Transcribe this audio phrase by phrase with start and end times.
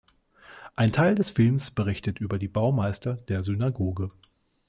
[0.75, 4.07] Ein Teil des Filmes berichtet über die Baumeister der Synagoge.